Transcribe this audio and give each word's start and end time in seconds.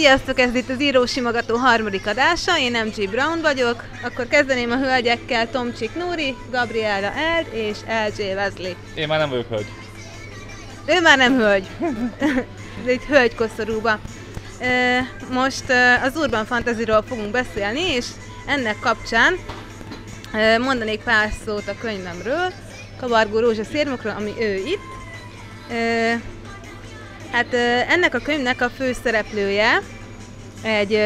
Sziasztok, 0.00 0.38
ez 0.38 0.54
itt 0.54 0.68
az 0.68 0.80
Író 0.80 1.06
Simogató 1.06 1.56
harmadik 1.56 2.06
adása, 2.06 2.58
én 2.58 2.72
MG 2.72 3.10
Brown 3.10 3.40
vagyok. 3.40 3.84
Akkor 4.02 4.26
kezdeném 4.26 4.70
a 4.70 4.76
hölgyekkel 4.76 5.50
Tomcsik 5.50 5.94
Nóri, 5.94 6.34
Gabriela 6.50 7.12
Eld 7.12 7.46
és 7.52 7.76
LJ 7.86 8.32
Wesley. 8.32 8.72
Én 8.94 9.08
már 9.08 9.18
nem 9.18 9.28
vagyok 9.28 9.48
hölgy. 9.48 9.66
Ő 10.86 11.00
már 11.00 11.18
nem 11.18 11.36
hölgy. 11.36 11.66
Ez 12.80 12.86
egy 12.86 13.04
hölgy 13.04 13.34
koszorúba. 13.34 13.98
Most 15.30 15.64
az 16.02 16.16
Urban 16.16 16.44
Fantasyról 16.44 17.04
fogunk 17.08 17.30
beszélni, 17.30 17.80
és 17.80 18.06
ennek 18.46 18.78
kapcsán 18.78 19.34
mondanék 20.60 21.00
pár 21.02 21.30
szót 21.44 21.68
a 21.68 21.74
könyvemről, 21.80 22.52
Kavargó 23.00 23.38
Rózsa 23.38 23.64
Szérmokról, 23.64 24.14
ami 24.16 24.32
ő 24.38 24.54
itt. 24.54 24.88
Hát 27.30 27.54
ennek 27.88 28.14
a 28.14 28.18
könyvnek 28.18 28.60
a 28.60 28.70
főszereplője 28.70 29.82
egy 30.62 30.98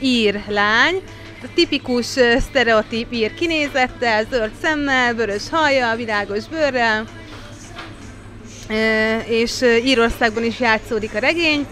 ír 0.00 0.40
lány, 0.48 1.02
a 1.42 1.46
tipikus 1.54 2.06
sztereotíp 2.38 3.12
ír 3.12 3.34
kinézettel, 3.34 4.24
zöld 4.30 4.50
szemmel, 4.62 5.14
vörös 5.14 5.42
haja, 5.50 5.94
világos 5.96 6.44
bőrrel, 6.44 7.04
és 9.26 9.62
Írországban 9.84 10.44
is 10.44 10.60
játszódik 10.60 11.14
a 11.14 11.18
regény. 11.18 11.66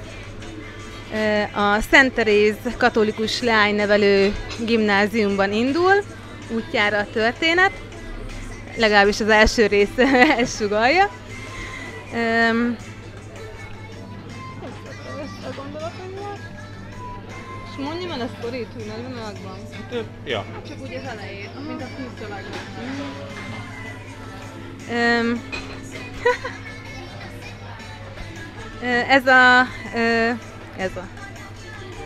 A 1.54 1.80
Szent 1.90 2.12
Teréz 2.12 2.54
katolikus 2.78 3.42
lánynevelő 3.42 4.34
gimnáziumban 4.66 5.52
indul, 5.52 6.02
útjára 6.50 6.98
a 6.98 7.06
történet, 7.12 7.72
legalábbis 8.76 9.20
az 9.20 9.28
első 9.28 9.66
rész 9.66 9.98
ezt 10.38 10.56
sugalja. 10.56 11.10
A 18.22 18.28
sztorit, 18.38 18.66
hogy 18.74 18.84
nagy 18.86 19.02
vonalakban. 19.02 19.58
Hát, 19.72 20.04
ja. 20.24 20.44
Csak 20.68 20.76
úgy 20.82 20.94
az 20.94 21.08
elején, 21.08 21.50
mint 21.66 21.82
a 21.82 21.86
fűszövegben. 21.86 22.60
Um, 24.90 25.42
ez 29.08 29.26
a, 29.26 29.60
ez 30.76 30.90
a, 30.96 31.06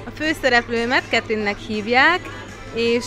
a 0.05 0.11
főszereplőmet 0.15 1.09
Ketrinnek 1.09 1.59
hívják, 1.59 2.21
és 2.75 3.05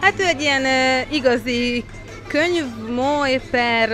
hát 0.00 0.20
ő 0.20 0.24
egy 0.24 0.40
ilyen 0.40 0.64
igazi 1.10 1.84
könyvmoly 2.28 3.40
per 3.50 3.88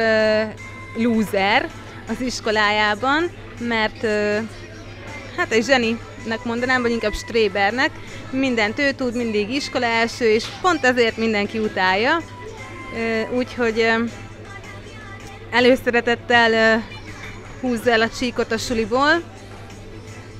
loser 0.97 1.71
az 2.09 2.21
iskolájában, 2.21 3.31
mert 3.59 4.07
hát 5.37 5.53
egy 5.53 5.63
zseninek 6.21 6.45
mondanám, 6.45 6.83
vagy 6.83 6.91
inkább 6.91 7.15
strébernek, 7.15 7.91
mindent 8.31 8.79
ő 8.79 8.93
tud, 8.93 9.17
mindig 9.17 9.51
iskola 9.51 9.87
első, 9.87 10.25
és 10.25 10.45
pont 10.61 10.85
ezért 10.85 11.17
mindenki 11.17 11.59
utálja. 11.59 12.23
Úgyhogy 13.33 13.87
előszeretettel 15.51 16.83
húzza 17.61 17.91
el 17.91 18.01
a 18.01 18.09
csíkot 18.09 18.53
a 18.53 18.59
suliból, 18.59 19.23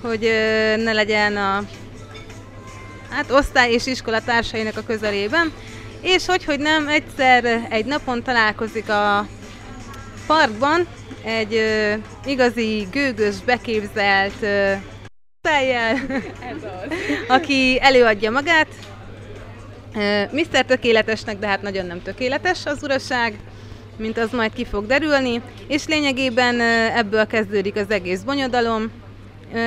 hogy 0.03 0.21
ne 0.77 0.93
legyen 0.93 1.37
a 1.37 1.63
hát, 3.11 3.31
osztály 3.31 3.73
és 3.73 3.87
iskola 3.87 4.21
társainak 4.21 4.77
a 4.77 4.83
közelében, 4.87 5.53
és 6.01 6.27
hogy, 6.27 6.45
hogy 6.45 6.59
nem, 6.59 6.89
egyszer 6.89 7.67
egy 7.71 7.85
napon 7.85 8.23
találkozik 8.23 8.89
a 8.89 9.27
parkban 10.27 10.87
egy 11.25 11.55
ö, 11.55 11.95
igazi 12.25 12.89
gőgös, 12.91 13.35
beképzelt 13.45 14.43
ö, 14.43 14.73
fejjel, 15.43 15.97
aki 17.29 17.79
előadja 17.81 18.31
magát. 18.31 18.69
Mr. 20.33 20.65
Tökéletesnek, 20.65 21.39
de 21.39 21.47
hát 21.47 21.63
nagyon 21.63 21.87
nem 21.87 22.03
tökéletes 22.03 22.67
az 22.67 22.83
uraság, 22.83 23.35
mint 23.97 24.19
az 24.19 24.31
majd 24.31 24.53
ki 24.53 24.65
fog 24.65 24.87
derülni, 24.87 25.43
és 25.67 25.87
lényegében 25.87 26.61
ebből 26.97 27.27
kezdődik 27.27 27.77
az 27.77 27.91
egész 27.91 28.21
bonyodalom. 28.21 28.91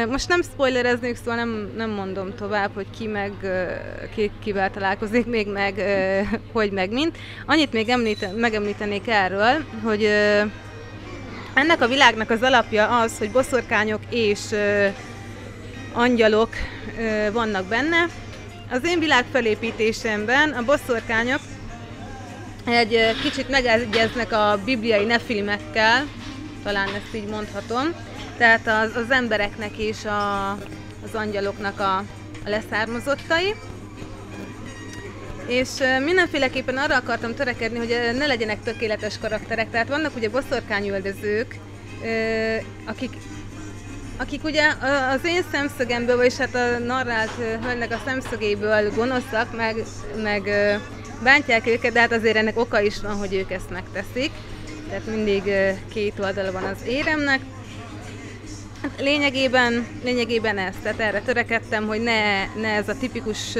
Most 0.09 0.27
nem 0.27 0.41
spoilereznék, 0.41 1.15
szóval 1.15 1.35
nem, 1.35 1.71
nem 1.75 1.89
mondom 1.89 2.35
tovább, 2.35 2.71
hogy 2.73 2.87
ki 2.97 3.07
meg, 3.07 3.31
ki, 4.15 4.31
kivel 4.43 4.71
találkozik 4.71 5.25
még 5.25 5.47
meg, 5.47 5.73
hogy 6.51 6.71
meg 6.71 6.91
mint. 6.91 7.17
Annyit 7.45 7.73
még 7.73 7.89
említen, 7.89 8.35
megemlítenék 8.35 9.07
erről, 9.07 9.65
hogy 9.83 10.09
ennek 11.53 11.81
a 11.81 11.87
világnak 11.87 12.29
az 12.29 12.41
alapja 12.41 12.99
az, 12.99 13.17
hogy 13.17 13.31
boszorkányok 13.31 14.01
és 14.09 14.39
angyalok 15.93 16.49
vannak 17.31 17.65
benne. 17.65 18.05
Az 18.71 18.85
én 18.85 18.99
világ 18.99 19.25
felépítésemben 19.31 20.49
a 20.49 20.63
boszorkányok 20.63 21.39
egy 22.65 22.97
kicsit 23.21 23.49
megegyeznek 23.49 24.31
a 24.31 24.59
bibliai 24.65 25.05
nefilmekkel, 25.05 26.07
talán 26.63 26.87
ezt 26.87 27.15
így 27.15 27.27
mondhatom, 27.27 27.87
tehát 28.37 28.67
az, 28.67 28.95
az 28.95 29.11
embereknek 29.11 29.77
és 29.77 30.05
a, 30.05 30.51
az 31.03 31.13
angyaloknak 31.13 31.79
a, 31.79 31.97
a 32.45 32.49
leszármazottai. 32.49 33.55
És 35.47 35.69
mindenféleképpen 36.05 36.77
arra 36.77 36.95
akartam 36.95 37.35
törekedni, 37.35 37.77
hogy 37.77 37.97
ne 38.17 38.25
legyenek 38.25 38.63
tökéletes 38.63 39.17
karakterek. 39.17 39.69
Tehát 39.69 39.87
vannak 39.87 40.15
ugye 40.15 40.29
boszorkányüldözők, 40.29 41.55
akik 42.85 43.11
akik 44.23 44.43
ugye 44.43 44.63
az 45.13 45.25
én 45.25 45.43
szemszögemből, 45.51 46.15
vagyis 46.15 46.37
hát 46.37 46.55
a 46.55 46.77
narrált 46.77 47.31
hölgynek 47.63 47.91
a 47.91 48.01
szemszögéből 48.05 48.91
gonoszak, 48.91 49.55
meg, 49.55 49.75
meg 50.23 50.49
bántják 51.23 51.67
őket, 51.67 51.93
de 51.93 51.99
hát 51.99 52.11
azért 52.11 52.35
ennek 52.35 52.59
oka 52.59 52.81
is 52.81 53.01
van, 53.01 53.15
hogy 53.15 53.33
ők 53.33 53.51
ezt 53.51 53.69
megteszik. 53.69 54.31
Tehát 54.89 55.05
mindig 55.05 55.43
két 55.93 56.19
oldala 56.19 56.51
van 56.51 56.63
az 56.63 56.77
éremnek. 56.87 57.39
Hát 58.81 58.91
lényegében, 58.99 59.87
lényegében 60.03 60.57
ez, 60.57 60.75
tehát 60.83 60.99
erre 60.99 61.21
törekedtem, 61.21 61.87
hogy 61.87 62.01
ne, 62.01 62.45
ne 62.45 62.67
ez 62.67 62.89
a 62.89 62.97
tipikus 62.99 63.55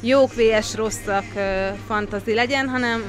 jók 0.00 0.34
vs 0.34 0.74
rosszak 0.74 1.24
fantazi 1.86 2.34
legyen, 2.34 2.68
hanem, 2.68 3.02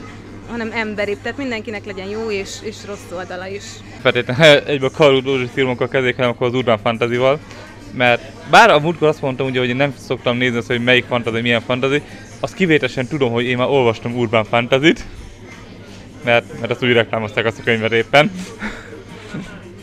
hanem 0.50 0.72
emberi. 0.72 1.18
Tehát 1.18 1.38
mindenkinek 1.38 1.86
legyen 1.86 2.08
jó 2.08 2.32
és, 2.32 2.50
és 2.62 2.76
rossz 2.86 3.12
oldala 3.12 3.48
is. 3.48 3.64
Feltétlenül 4.02 4.58
egyből 4.72 4.92
Karl 4.92 5.20
Dózsi 5.20 5.50
filmokkal 5.54 5.88
kezdik, 5.88 6.16
hanem 6.16 6.30
akkor 6.30 6.48
az 6.48 6.54
Urban 6.54 6.78
Fantasyval. 6.78 7.40
Mert 7.94 8.22
bár 8.50 8.70
a 8.70 8.80
múltkor 8.80 9.08
azt 9.08 9.22
mondtam, 9.22 9.48
ugye, 9.48 9.60
hogy 9.60 9.70
én 9.70 9.76
nem 9.76 9.94
szoktam 9.98 10.38
nézni 10.38 10.58
azt, 10.58 10.68
hogy 10.68 10.84
melyik 10.84 11.06
fantazi, 11.06 11.42
milyen 11.42 11.62
fantazi, 11.62 12.02
azt 12.40 12.54
kivételesen 12.54 13.08
tudom, 13.08 13.32
hogy 13.32 13.46
én 13.46 13.58
már 13.58 13.68
olvastam 13.68 14.16
Urban 14.16 14.44
Fantasy-t, 14.44 15.06
mert, 16.24 16.60
mert 16.60 16.72
azt 16.72 16.84
úgy 16.84 16.92
reklámozták 16.92 17.46
azt 17.46 17.60
a 17.60 17.64
könyvet 17.64 17.92
éppen. 17.92 18.32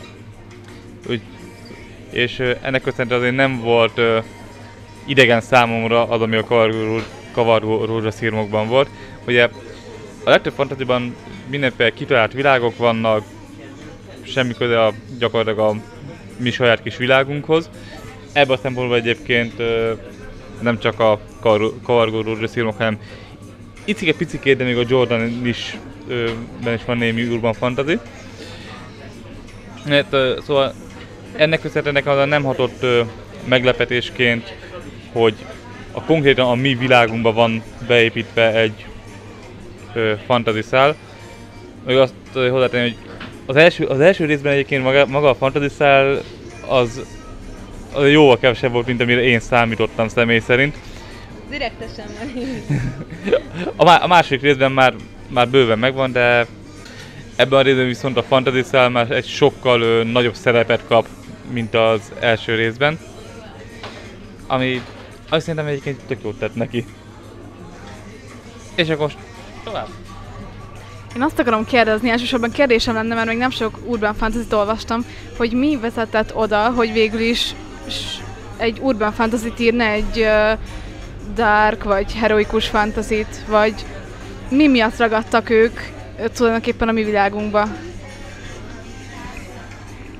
úgy, 1.09 1.21
és 2.11 2.39
ennek 2.61 2.81
köszönhetően 2.81 3.19
azért 3.19 3.35
nem 3.35 3.59
volt 3.59 3.97
uh, 3.97 4.23
idegen 5.05 5.41
számomra 5.41 6.07
az, 6.07 6.21
ami 6.21 6.35
a 6.35 6.43
kavargó, 6.43 6.99
kavargó 7.31 7.85
rózsaszírmokban 7.85 8.67
volt. 8.67 8.89
Ugye 9.27 9.49
a 10.23 10.29
legtöbb 10.29 10.53
fantasyban 10.53 11.15
mindenféle 11.47 11.89
kitalált 11.89 12.33
világok 12.33 12.77
vannak, 12.77 13.23
semmi 14.25 14.53
köze 14.53 14.83
a, 14.83 14.93
gyakorlatilag 15.19 15.59
a 15.69 15.81
mi 16.37 16.51
saját 16.51 16.81
kis 16.81 16.97
világunkhoz. 16.97 17.69
Ebben 18.33 18.57
a 18.57 18.59
szempontból 18.61 18.97
egyébként 18.97 19.53
nem 20.61 20.79
csak 20.79 20.99
a 20.99 21.19
kavargó 21.83 22.21
rózsaszírmok, 22.21 22.77
hanem 22.77 22.99
icike-picikét, 23.85 24.57
de 24.57 24.63
még 24.63 24.77
a 24.77 24.83
Jordan 24.87 25.45
is, 25.45 25.77
ben 26.63 26.73
is 26.73 26.85
van 26.85 26.97
némi 26.97 27.23
urban 27.23 27.53
fantasy. 27.53 27.99
Hát, 29.89 30.15
szóval 30.45 30.73
ennek 31.35 31.61
köszönhetően 31.61 32.17
az 32.17 32.27
nem 32.27 32.43
hatott 32.43 32.85
meglepetésként, 33.47 34.53
hogy 35.11 35.33
a 35.91 36.01
konkrétan 36.01 36.49
a 36.49 36.55
mi 36.55 36.75
világunkban 36.75 37.33
van 37.33 37.63
beépítve 37.87 38.53
egy 38.53 38.85
ö, 39.93 40.13
fantasy 40.25 40.61
szál. 40.61 40.95
Még 41.85 41.97
azt 41.97 42.13
hozzátenni, 42.33 42.83
hogy 42.83 42.97
az 43.45 43.55
első, 43.55 43.85
az 43.85 43.99
első 43.99 44.25
részben 44.25 44.53
egyébként 44.53 44.83
maga, 44.83 45.05
maga 45.05 45.29
a 45.29 45.35
fantasy 45.35 45.69
szál 45.69 46.21
az, 46.67 47.01
az 47.93 48.09
jóval 48.09 48.39
kevesebb 48.39 48.71
volt, 48.71 48.85
mint 48.85 49.01
amire 49.01 49.21
én 49.21 49.39
számítottam 49.39 50.07
személy 50.07 50.39
szerint. 50.39 50.77
Direktesen 51.49 52.05
a, 53.75 54.03
a 54.03 54.07
második 54.07 54.41
részben 54.41 54.71
már, 54.71 54.93
már 55.27 55.49
bőven 55.49 55.79
megvan, 55.79 56.11
de 56.11 56.47
ebben 57.35 57.59
a 57.59 57.61
részben 57.61 57.85
viszont 57.85 58.17
a 58.17 58.23
fantasy 58.23 58.63
szál 58.63 58.89
már 58.89 59.11
egy 59.11 59.25
sokkal 59.25 59.81
ö, 59.81 60.03
nagyobb 60.03 60.35
szerepet 60.35 60.81
kap, 60.87 61.07
mint 61.51 61.73
az 61.73 62.11
első 62.19 62.55
részben. 62.55 62.99
Ami 64.47 64.81
azt 65.29 65.41
szerintem 65.41 65.65
egyébként 65.65 65.99
tök 66.07 66.19
jót 66.23 66.39
tett 66.39 66.55
neki. 66.55 66.85
És 68.75 68.89
akkor 68.89 69.05
most 69.05 69.17
tovább. 69.63 69.87
Én 71.15 71.21
azt 71.21 71.39
akarom 71.39 71.65
kérdezni, 71.65 72.09
elsősorban 72.09 72.51
kérdésem 72.51 72.93
lenne, 72.93 73.15
mert 73.15 73.27
még 73.27 73.37
nem 73.37 73.49
sok 73.49 73.79
Urban 73.85 74.13
fantasy 74.13 74.55
olvastam, 74.55 75.05
hogy 75.37 75.51
mi 75.53 75.77
vezetett 75.77 76.35
oda, 76.35 76.69
hogy 76.69 76.93
végül 76.93 77.19
is 77.19 77.55
egy 78.57 78.79
urban 78.81 79.11
fantasy 79.11 79.53
írna, 79.57 79.83
egy 79.83 80.19
uh, 80.19 80.59
dark 81.35 81.83
vagy 81.83 82.13
heroikus 82.13 82.67
fantazit, 82.67 83.45
vagy 83.47 83.85
mi 84.49 84.67
miatt 84.67 84.97
ragadtak 84.97 85.49
ők 85.49 85.79
tulajdonképpen 86.33 86.87
a 86.87 86.91
mi 86.91 87.03
világunkba? 87.03 87.67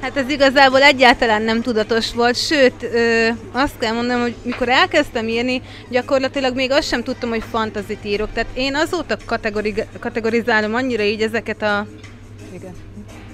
Hát 0.05 0.17
ez 0.17 0.29
igazából 0.29 0.81
egyáltalán 0.81 1.41
nem 1.41 1.61
tudatos 1.61 2.13
volt, 2.13 2.35
sőt, 2.35 2.83
ö, 2.83 3.27
azt 3.51 3.77
kell 3.77 3.93
mondanom, 3.93 4.21
hogy 4.21 4.35
mikor 4.43 4.69
elkezdtem 4.69 5.27
írni, 5.27 5.61
gyakorlatilag 5.89 6.55
még 6.55 6.71
azt 6.71 6.87
sem 6.87 7.03
tudtam, 7.03 7.29
hogy 7.29 7.43
fantazit 7.49 8.05
írok. 8.05 8.29
Tehát 8.33 8.49
én 8.53 8.75
azóta 8.75 9.17
kategori- 9.25 9.87
kategorizálom 9.99 10.73
annyira 10.73 11.03
így 11.03 11.21
ezeket 11.21 11.61
a... 11.61 11.87
Igen 12.53 12.73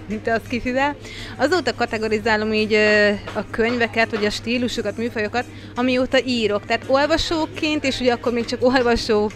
mint 0.07 0.27
az 0.27 0.41
kifivel. 0.49 0.95
Azóta 1.37 1.75
kategorizálom 1.75 2.53
így 2.53 2.73
ö, 2.73 3.09
a 3.33 3.49
könyveket, 3.49 4.09
vagy 4.09 4.25
a 4.25 4.29
stílusokat, 4.29 4.97
műfajokat, 4.97 5.45
amióta 5.75 6.17
írok. 6.25 6.65
Tehát 6.65 6.83
olvasóként, 6.87 7.83
és 7.83 7.99
ugye 7.99 8.13
akkor 8.13 8.33
még 8.33 8.45
csak 8.45 8.63
olvasó 8.63 9.31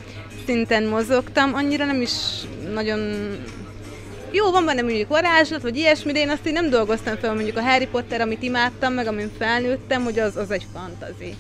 szinten 0.46 0.84
mozogtam, 0.84 1.54
annyira 1.54 1.86
nem 1.86 2.02
is 2.02 2.12
nagyon 2.74 3.00
jó, 4.36 4.52
van 4.52 4.66
benne 4.66 4.82
mondjuk 4.82 5.10
varázslat, 5.10 5.62
vagy 5.62 5.78
ilyesmi, 5.78 6.12
de 6.12 6.20
én 6.20 6.30
azt 6.30 6.48
így 6.48 6.54
nem 6.54 6.70
dolgoztam 6.70 7.18
fel, 7.18 7.34
mondjuk 7.34 7.58
a 7.58 7.62
Harry 7.62 7.88
Potter, 7.88 8.22
amit 8.22 8.44
imádtam, 8.44 8.94
meg 8.94 9.08
amin 9.08 9.32
felnőttem, 9.40 10.04
hogy 10.04 10.20
az, 10.20 10.36
az 10.36 10.52
egy 10.52 10.66
fantazi. 10.74 11.36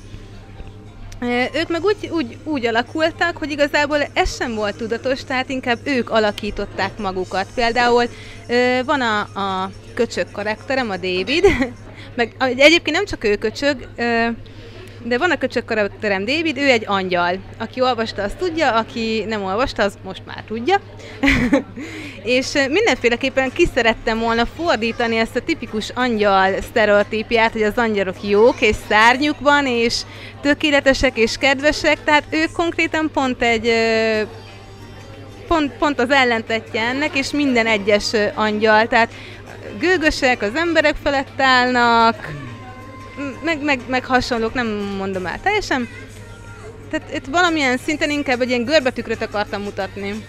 Ők 1.53 1.69
meg 1.69 1.83
úgy, 1.83 2.09
úgy, 2.11 2.37
úgy 2.43 2.65
alakultak, 2.65 3.37
hogy 3.37 3.51
igazából 3.51 3.97
ez 4.13 4.35
sem 4.35 4.55
volt 4.55 4.75
tudatos, 4.75 5.23
tehát 5.23 5.49
inkább 5.49 5.79
ők 5.83 6.09
alakították 6.09 6.97
magukat. 6.97 7.47
Például 7.55 8.03
van 8.85 9.01
a, 9.01 9.19
a 9.19 9.71
köcsög 9.93 10.31
karakterem, 10.31 10.89
a 10.89 10.97
David, 10.97 11.45
meg 12.15 12.35
egyébként 12.39 12.95
nem 12.95 13.05
csak 13.05 13.23
ő 13.23 13.35
köcsög, 13.35 13.87
de 15.07 15.17
van 15.17 15.31
a 15.31 15.37
köcsök 15.37 15.65
karakterem 15.65 16.25
David, 16.25 16.57
ő 16.57 16.69
egy 16.69 16.83
angyal. 16.87 17.37
Aki 17.57 17.81
olvasta, 17.81 18.23
az 18.23 18.31
tudja, 18.39 18.71
aki 18.71 19.23
nem 19.27 19.43
olvasta, 19.43 19.83
az 19.83 19.97
most 20.03 20.21
már 20.25 20.43
tudja. 20.47 20.81
és 22.37 22.51
mindenféleképpen 22.69 23.51
ki 23.53 23.67
szerettem 23.75 24.19
volna 24.19 24.45
fordítani 24.45 25.17
ezt 25.17 25.35
a 25.35 25.41
tipikus 25.41 25.89
angyal 25.95 26.61
sztereotípiát, 26.61 27.51
hogy 27.51 27.63
az 27.63 27.77
angyalok 27.77 28.15
jók, 28.21 28.61
és 28.61 28.75
szárnyuk 28.89 29.39
van, 29.39 29.65
és 29.65 30.01
tökéletesek 30.41 31.17
és 31.17 31.37
kedvesek, 31.37 32.03
tehát 32.03 32.23
ők 32.29 32.51
konkrétan 32.51 33.09
pont 33.13 33.41
egy 33.41 33.71
pont, 35.47 35.71
pont 35.71 35.99
az 35.99 36.11
ellentetje 36.11 36.81
ennek, 36.81 37.17
és 37.17 37.31
minden 37.31 37.67
egyes 37.67 38.11
angyal, 38.33 38.87
tehát 38.87 39.11
gőgösek, 39.79 40.41
az 40.41 40.55
emberek 40.55 40.95
felett 41.03 41.41
állnak, 41.41 42.44
meg, 43.45 43.63
meg, 43.63 43.79
meg 43.87 44.05
hasonlók, 44.05 44.53
nem 44.53 44.67
mondom 44.97 45.25
el 45.25 45.39
teljesen. 45.41 45.89
Tehát 46.89 47.13
itt 47.13 47.25
valamilyen 47.25 47.77
szinten 47.77 48.09
inkább 48.09 48.41
egy 48.41 48.49
ilyen 48.49 48.63
görbetükröt 48.63 49.21
akartam 49.21 49.61
mutatni. 49.61 50.25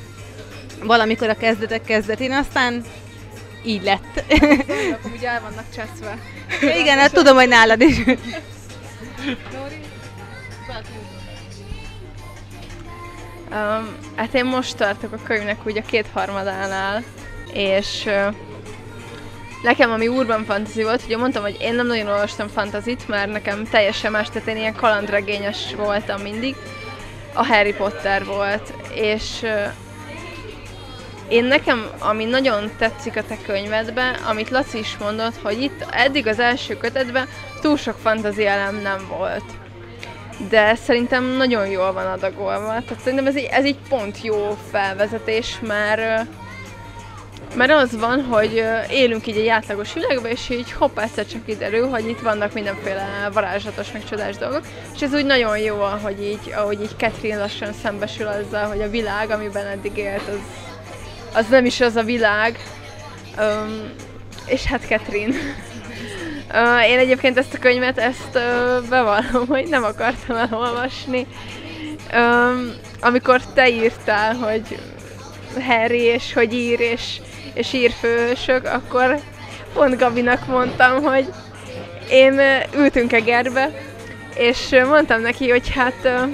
Valamikor 0.83 1.29
a 1.29 1.35
kezdetek 1.35 1.85
kezdetén, 1.85 2.33
aztán 2.33 2.85
így 3.65 3.83
lett. 3.83 4.25
Akkor 4.93 5.11
ugye 5.17 5.29
el 5.29 5.41
vannak 5.41 5.65
cseszve. 5.75 6.19
Igen, 6.81 6.99
hát 6.99 7.13
tudom, 7.13 7.37
hogy 7.37 7.49
nálad 7.49 7.81
is. 7.81 7.97
Um, 13.51 13.97
hát 14.17 14.35
én 14.35 14.45
most 14.45 14.77
tartok 14.77 15.13
a 15.13 15.19
könyvnek 15.23 15.67
úgy 15.67 15.79
a 15.79 15.83
kétharmadánál, 15.83 17.05
és 17.53 18.03
uh, 18.07 18.35
Nekem, 19.67 19.91
ami 19.91 20.09
urban 20.09 20.45
fantasy 20.45 20.83
volt, 20.83 21.03
ugye 21.05 21.17
mondtam, 21.17 21.43
hogy 21.43 21.57
én 21.61 21.75
nem 21.75 21.87
nagyon 21.87 22.07
olvastam 22.07 22.49
fantazit, 22.49 23.09
mert 23.09 23.33
nekem 23.33 23.65
teljesen 23.65 24.11
más, 24.11 24.29
tehát 24.29 24.49
én 24.49 24.57
ilyen 24.57 24.75
kalandregényes 24.75 25.75
voltam 25.77 26.21
mindig. 26.21 26.57
A 27.35 27.47
Harry 27.47 27.73
Potter 27.75 28.25
volt, 28.25 28.73
és 28.95 29.47
én 31.29 31.45
nekem, 31.45 31.87
ami 31.99 32.25
nagyon 32.25 32.71
tetszik 32.79 33.17
a 33.17 33.25
te 33.25 33.37
könyvedben, 33.47 34.15
amit 34.15 34.51
Laci 34.51 34.79
is 34.79 34.97
mondott, 34.99 35.37
hogy 35.43 35.63
itt 35.63 35.87
eddig 35.91 36.27
az 36.27 36.39
első 36.39 36.77
kötetben 36.77 37.29
túl 37.61 37.77
sok 37.77 37.97
fantazi 38.03 38.47
elem 38.47 38.81
nem 38.83 39.07
volt. 39.09 39.45
De 40.49 40.75
szerintem 40.75 41.25
nagyon 41.25 41.67
jól 41.67 41.93
van 41.93 42.07
adagolva. 42.07 42.67
Tehát 42.67 43.01
szerintem 43.03 43.27
ez 43.27 43.37
egy, 43.37 43.49
ez 43.51 43.65
egy 43.65 43.79
pont 43.89 44.23
jó 44.23 44.57
felvezetés, 44.71 45.59
mert 45.61 46.27
mert 47.57 47.73
az 47.73 47.99
van, 47.99 48.25
hogy 48.25 48.65
élünk 48.91 49.27
így 49.27 49.37
egy 49.37 49.49
átlagos 49.49 49.93
világban, 49.93 50.31
és 50.31 50.51
így 50.51 50.73
hopp, 50.73 50.99
egyszer 50.99 51.27
csak 51.27 51.45
kiderül, 51.45 51.89
hogy 51.89 52.09
itt 52.09 52.21
vannak 52.21 52.53
mindenféle 52.53 53.29
varázslatos, 53.33 53.93
meg 53.93 54.05
csodás 54.09 54.37
dolgok, 54.37 54.63
és 54.95 55.03
ez 55.03 55.15
úgy 55.15 55.25
nagyon 55.25 55.59
jó, 55.59 55.81
ahogy 55.81 56.23
így, 56.23 56.53
ahogy 56.57 56.81
így 56.81 56.95
Catherine 56.97 57.39
lassan 57.39 57.73
szembesül 57.83 58.27
azzal, 58.27 58.67
hogy 58.67 58.81
a 58.81 58.91
világ, 58.91 59.31
amiben 59.31 59.67
eddig 59.67 59.97
élt, 59.97 60.29
az, 60.29 60.39
az 61.35 61.47
nem 61.51 61.65
is 61.65 61.81
az 61.81 61.97
a 61.97 62.03
világ. 62.03 62.59
Um, 63.39 63.93
és 64.47 64.65
hát 64.65 64.81
Catherine. 64.87 65.37
Uh, 66.51 66.89
én 66.89 66.99
egyébként 66.99 67.39
ezt 67.39 67.55
a 67.55 67.59
könyvet, 67.59 67.99
ezt 67.99 68.35
uh, 68.35 68.89
bevallom, 68.89 69.47
hogy 69.47 69.67
nem 69.69 69.85
akartam 69.85 70.37
elolvasni. 70.37 71.27
Um, 72.15 72.75
amikor 73.01 73.41
te 73.55 73.69
írtál, 73.69 74.35
hogy 74.35 74.79
Harry, 75.61 76.03
és 76.03 76.33
hogy 76.33 76.53
ír, 76.53 76.81
és 76.81 77.21
és 77.57 77.73
írfősök, 77.73 78.67
akkor 78.67 79.19
pont 79.75 79.99
Gabinak 79.99 80.47
mondtam, 80.47 81.03
hogy 81.03 81.27
én 82.11 82.41
ültünk 82.77 83.13
Egerbe, 83.13 83.71
és 84.35 84.75
mondtam 84.89 85.21
neki, 85.21 85.51
hogy 85.51 85.69
hát 85.75 86.29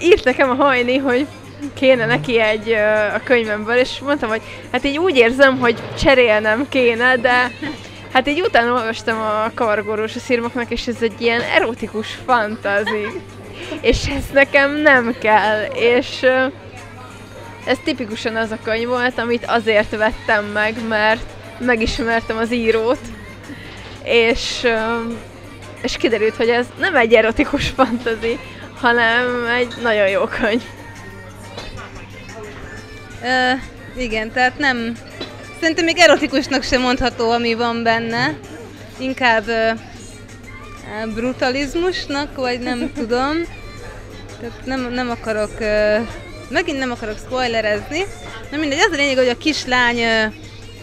írt 0.00 0.24
nekem 0.24 0.50
a 0.50 0.54
hajni, 0.54 0.96
hogy 0.96 1.26
kéne 1.74 2.06
neki 2.06 2.40
egy 2.40 2.72
a 3.14 3.20
könyvemből, 3.24 3.76
és 3.76 3.98
mondtam, 3.98 4.28
hogy 4.28 4.42
hát 4.72 4.84
így 4.84 4.98
úgy 4.98 5.16
érzem, 5.16 5.58
hogy 5.58 5.78
cserélnem 5.98 6.66
kéne, 6.68 7.16
de 7.16 7.50
hát 8.12 8.28
így 8.28 8.40
utána 8.40 8.72
olvastam 8.72 9.20
a 9.20 9.50
kavargórós 9.54 10.16
a 10.16 10.18
szírmoknak, 10.18 10.70
és 10.70 10.86
ez 10.86 10.96
egy 11.00 11.20
ilyen 11.20 11.40
erotikus 11.40 12.18
fantazi. 12.26 13.06
És 13.80 14.06
ez 14.06 14.24
nekem 14.32 14.76
nem 14.76 15.14
kell, 15.20 15.64
és 15.74 16.26
ez 17.66 17.78
tipikusan 17.84 18.36
az 18.36 18.50
a 18.50 18.58
könyv 18.62 18.88
volt, 18.88 19.18
amit 19.18 19.44
azért 19.46 19.96
vettem 19.96 20.44
meg, 20.44 20.74
mert 20.88 21.26
megismertem 21.58 22.36
az 22.36 22.52
írót, 22.52 23.00
és, 24.02 24.66
és 25.82 25.96
kiderült, 25.96 26.36
hogy 26.36 26.48
ez 26.48 26.66
nem 26.78 26.96
egy 26.96 27.14
erotikus 27.14 27.68
fantazi, 27.68 28.38
hanem 28.80 29.46
egy 29.46 29.74
nagyon 29.82 30.08
jó 30.08 30.24
könyv. 30.24 30.62
Uh, 33.22 33.60
igen, 34.02 34.32
tehát 34.32 34.58
nem... 34.58 34.96
Szerintem 35.60 35.84
még 35.84 35.98
erotikusnak 35.98 36.62
sem 36.62 36.80
mondható, 36.80 37.30
ami 37.30 37.54
van 37.54 37.82
benne. 37.82 38.34
Inkább 38.98 39.46
uh, 39.46 39.78
brutalizmusnak, 41.14 42.36
vagy 42.36 42.60
nem 42.60 42.90
tudom. 42.98 43.36
Tehát 44.40 44.60
nem, 44.64 44.92
nem 44.92 45.10
akarok 45.10 45.60
uh, 45.60 46.06
megint 46.48 46.78
nem 46.78 46.90
akarok 46.90 47.18
spoilerezni, 47.18 48.04
na 48.50 48.56
mindegy, 48.56 48.78
az 48.78 48.92
a 48.92 48.96
lényeg, 48.96 49.16
hogy 49.16 49.28
a 49.28 49.36
kislány 49.36 49.96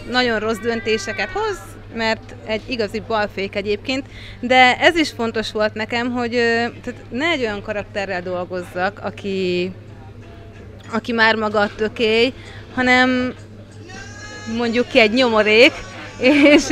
nagyon 0.10 0.40
rossz 0.40 0.58
döntéseket 0.58 1.30
hoz, 1.30 1.58
mert 1.96 2.36
egy 2.46 2.62
igazi 2.68 3.02
balfék 3.08 3.56
egyébként, 3.56 4.06
de 4.40 4.78
ez 4.80 4.96
is 4.96 5.10
fontos 5.10 5.52
volt 5.52 5.74
nekem, 5.74 6.12
hogy 6.12 6.32
tehát 6.84 6.96
ne 7.10 7.30
egy 7.30 7.42
olyan 7.42 7.62
karakterrel 7.62 8.22
dolgozzak, 8.22 9.00
aki, 9.04 9.72
aki 10.92 11.12
már 11.12 11.36
maga 11.36 11.70
tökély, 11.76 12.34
hanem 12.74 13.34
mondjuk 14.58 14.88
ki 14.88 15.00
egy 15.00 15.14
nyomorék, 15.14 15.74
és, 16.54 16.68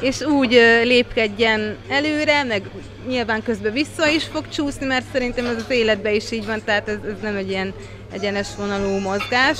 és 0.00 0.20
úgy 0.20 0.50
lépkedjen 0.84 1.76
előre, 1.88 2.42
meg 2.42 2.62
nyilván 3.08 3.42
közben 3.42 3.72
vissza 3.72 4.08
is 4.08 4.24
fog 4.24 4.48
csúszni, 4.48 4.86
mert 4.86 5.04
szerintem 5.12 5.46
ez 5.46 5.56
az 5.56 5.70
életben 5.70 6.14
is 6.14 6.30
így 6.30 6.46
van, 6.46 6.62
tehát 6.64 6.88
ez, 6.88 6.96
ez 7.04 7.20
nem 7.22 7.36
egy 7.36 7.50
ilyen 7.50 7.74
egyenes 8.12 8.48
vonalú 8.56 8.98
mozgás. 8.98 9.58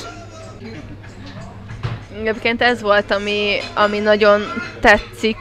Egyébként 2.21 2.63
ez 2.63 2.81
volt, 2.81 3.11
ami, 3.11 3.59
ami 3.75 3.99
nagyon 3.99 4.43
tetszik 4.81 5.37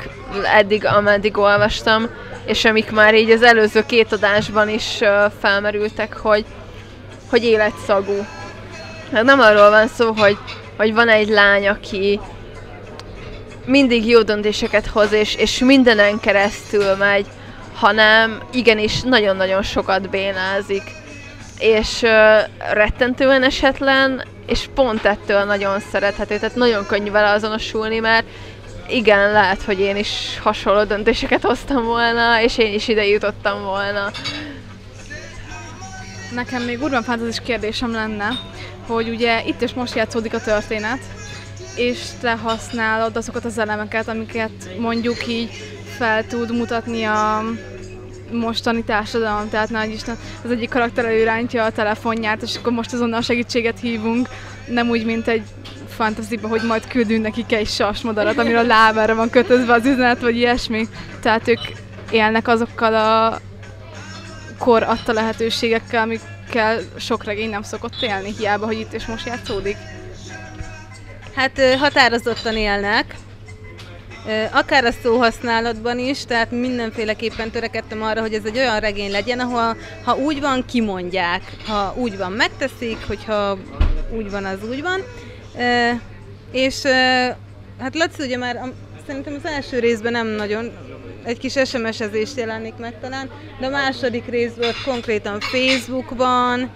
eddig, 0.55 0.85
ameddig 0.85 1.37
olvastam, 1.37 2.09
és 2.45 2.65
amik 2.65 2.91
már 2.91 3.15
így 3.15 3.31
az 3.31 3.41
előző 3.41 3.83
két 3.85 4.11
adásban 4.11 4.69
is 4.69 4.99
felmerültek, 5.39 6.17
hogy, 6.17 6.45
hogy 7.29 7.43
életszagú. 7.43 8.25
Hát 9.13 9.23
nem 9.23 9.39
arról 9.39 9.69
van 9.69 9.87
szó, 9.87 10.11
hogy, 10.11 10.37
hogy 10.77 10.93
van 10.93 11.09
egy 11.09 11.29
lány, 11.29 11.67
aki 11.67 12.19
mindig 13.65 14.07
jó 14.07 14.21
döntéseket 14.21 14.85
hoz, 14.85 15.11
és, 15.11 15.35
és 15.35 15.59
mindenen 15.59 16.19
keresztül 16.19 16.95
megy, 16.95 17.25
hanem 17.75 18.41
igenis 18.53 19.01
nagyon-nagyon 19.01 19.61
sokat 19.61 20.09
bénázik 20.09 20.83
és 21.59 22.01
uh, 22.01 22.11
rettentően 22.73 23.43
esetlen, 23.43 24.23
és 24.45 24.69
pont 24.73 25.05
ettől 25.05 25.43
nagyon 25.43 25.79
szerethető, 25.91 26.37
tehát 26.37 26.55
nagyon 26.55 26.85
könnyű 26.85 27.11
vele 27.11 27.29
azonosulni, 27.29 27.99
mert 27.99 28.25
igen, 28.87 29.31
lehet, 29.31 29.61
hogy 29.61 29.79
én 29.79 29.95
is 29.95 30.39
hasonló 30.41 30.83
döntéseket 30.83 31.41
hoztam 31.41 31.83
volna, 31.83 32.41
és 32.41 32.57
én 32.57 32.73
is 32.73 32.87
ide 32.87 33.05
jutottam 33.05 33.63
volna. 33.63 34.11
Nekem 36.33 36.63
még 36.63 36.81
urban 36.81 37.03
fantasy 37.03 37.41
kérdésem 37.43 37.91
lenne, 37.91 38.29
hogy 38.87 39.09
ugye 39.09 39.43
itt 39.45 39.61
és 39.61 39.73
most 39.73 39.95
játszódik 39.95 40.33
a 40.33 40.41
történet, 40.41 40.99
és 41.75 41.99
te 42.21 42.31
használod 42.31 43.17
azokat 43.17 43.45
az 43.45 43.57
elemeket, 43.57 44.07
amiket 44.07 44.79
mondjuk 44.79 45.27
így 45.27 45.49
fel 45.97 46.25
tud 46.25 46.57
mutatni 46.57 47.03
a 47.03 47.43
mostani 48.31 48.83
társadalom, 48.83 49.49
tehát 49.49 49.69
nagy 49.69 49.91
Isten, 49.91 50.17
az 50.43 50.51
egyik 50.51 50.69
karakter 50.69 51.05
előrántja 51.05 51.63
a 51.63 51.71
telefonját, 51.71 52.41
és 52.41 52.55
akkor 52.55 52.71
most 52.71 52.93
azonnal 52.93 53.21
segítséget 53.21 53.79
hívunk, 53.79 54.27
nem 54.67 54.89
úgy, 54.89 55.05
mint 55.05 55.27
egy 55.27 55.43
fantasyba, 55.87 56.47
hogy 56.47 56.61
majd 56.61 56.87
küldünk 56.87 57.23
nekik 57.23 57.53
egy 57.53 57.67
sasmadarat, 57.67 58.37
amire 58.37 58.59
a 58.59 58.63
lábára 58.63 59.15
van 59.15 59.29
kötözve 59.29 59.73
az 59.73 59.85
üzenet, 59.85 60.21
vagy 60.21 60.35
ilyesmi. 60.35 60.87
Tehát 61.21 61.47
ők 61.47 61.59
élnek 62.11 62.47
azokkal 62.47 62.95
a 62.95 63.39
kor 64.57 64.83
adta 64.83 65.13
lehetőségekkel, 65.13 66.01
amikkel 66.01 66.79
sok 66.97 67.23
regény 67.23 67.49
nem 67.49 67.61
szokott 67.61 68.01
élni, 68.01 68.33
hiába, 68.37 68.65
hogy 68.65 68.79
itt 68.79 68.93
és 68.93 69.05
most 69.05 69.25
játszódik. 69.25 69.77
Hát 71.35 71.61
határozottan 71.79 72.55
élnek, 72.57 73.15
akár 74.51 74.85
a 74.85 74.91
szóhasználatban 75.03 75.99
is, 75.99 76.25
tehát 76.25 76.51
mindenféleképpen 76.51 77.51
törekedtem 77.51 78.03
arra, 78.03 78.21
hogy 78.21 78.33
ez 78.33 78.45
egy 78.45 78.57
olyan 78.57 78.79
regény 78.79 79.11
legyen, 79.11 79.39
ahol 79.39 79.77
ha 80.03 80.15
úgy 80.15 80.39
van, 80.41 80.65
kimondják, 80.65 81.41
ha 81.67 81.93
úgy 81.97 82.17
van, 82.17 82.31
megteszik, 82.31 82.97
hogyha 83.07 83.57
úgy 84.11 84.31
van, 84.31 84.45
az 84.45 84.57
úgy 84.69 84.81
van. 84.81 85.01
És 86.51 86.83
hát 87.79 87.95
Laci 87.95 88.23
ugye 88.23 88.37
már 88.37 88.59
szerintem 89.07 89.33
az 89.43 89.51
első 89.51 89.79
részben 89.79 90.11
nem 90.11 90.27
nagyon 90.27 90.71
egy 91.23 91.37
kis 91.37 91.53
SMS-ezést 91.65 92.37
jelenik 92.37 92.73
meg 92.75 92.99
talán, 93.01 93.29
de 93.59 93.65
a 93.65 93.69
második 93.69 94.25
részből 94.25 94.71
konkrétan 94.85 95.39
Facebookban, 95.39 96.71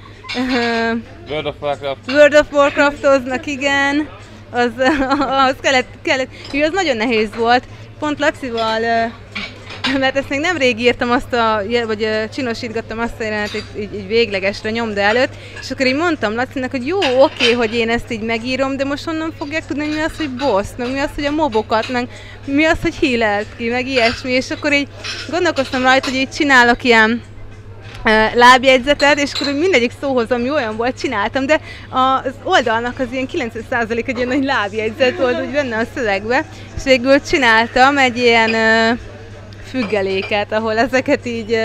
World 1.30 1.46
of 1.46 1.56
Warcraft. 1.60 2.00
World 2.12 2.34
of 2.34 2.52
Warcraftoznak, 2.52 3.46
igen, 3.46 4.10
az, 4.54 4.72
az 5.50 5.56
kellett, 5.62 5.88
kellett, 6.02 6.30
az 6.52 6.72
nagyon 6.74 6.98
nehéz 6.98 7.30
volt, 7.36 7.64
pont 8.00 8.20
Lacival, 8.20 8.80
mert 10.00 10.18
ezt 10.18 10.30
még 10.30 10.40
nem 10.40 10.58
rég 10.58 10.80
írtam 10.80 11.12
azt 11.12 11.34
a, 11.34 11.62
vagy 11.86 12.08
csinosítgattam 12.34 13.00
azt 13.00 13.20
a 13.20 13.24
jelenetet 13.24 13.64
így, 13.78 13.94
így, 13.94 14.08
véglegesre 14.08 14.70
nyomda 14.70 15.02
előtt, 15.02 15.34
és 15.62 15.72
akkor 15.72 15.86
így 15.86 15.96
mondtam 15.96 16.36
Lacinak, 16.36 16.72
hogy 16.72 16.88
jó, 16.88 17.00
oké, 17.20 17.52
hogy 17.52 17.76
én 17.76 17.90
ezt 17.90 18.12
így 18.12 18.22
megírom, 18.22 18.78
de 18.78 18.86
most 18.86 19.06
honnan 19.06 19.34
fogják 19.38 19.66
tudni, 19.66 19.88
mi 19.88 20.00
az, 20.00 20.18
hogy 20.18 20.30
boss, 20.30 20.68
meg 20.78 20.92
mi 20.92 21.00
az, 21.00 21.10
hogy 21.16 21.26
a 21.26 21.32
mobokat, 21.32 21.90
meg 21.90 22.08
mi 22.46 22.66
az, 22.66 22.78
hogy 22.82 22.96
hílelt 22.96 23.48
ki, 23.58 23.70
meg 23.70 23.88
ilyesmi, 23.88 24.32
és 24.32 24.52
akkor 24.52 24.74
így 24.74 24.88
gondolkoztam 25.30 25.82
rajta, 25.82 26.10
hogy 26.10 26.20
így 26.20 26.30
csinálok 26.30 26.84
ilyen 26.84 27.22
ö, 28.06 28.10
lábjegyzetet, 28.36 29.20
és 29.20 29.32
akkor 29.34 29.54
mindegyik 29.54 29.92
szóhoz, 30.02 30.32
ami 30.32 30.50
olyan 30.50 30.76
volt, 30.76 31.00
csináltam, 31.00 31.46
de 31.46 31.60
az 31.90 32.34
oldalnak 32.44 33.00
az 33.00 33.08
ilyen 33.12 33.28
90% 33.34 34.08
egy 34.08 34.16
ilyen 34.18 34.28
nagy 34.28 34.44
lábjegyzet 34.44 35.18
volt 35.18 35.42
úgy 35.42 35.52
benne 35.52 35.78
a 35.78 35.84
szövegbe, 35.96 36.46
és 36.78 36.84
végül 36.84 37.22
csináltam 37.22 37.98
egy 37.98 38.18
ilyen 38.18 38.54
ö, 38.54 38.92
függeléket, 39.70 40.52
ahol 40.52 40.78
ezeket 40.78 41.26
így 41.26 41.58